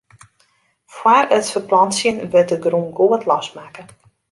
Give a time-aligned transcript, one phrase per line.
[0.99, 3.83] Fóár it ferplantsjen wurdt de grûn goed losmakke.